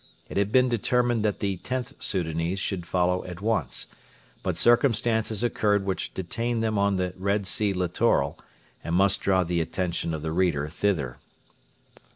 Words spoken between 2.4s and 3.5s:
should follow at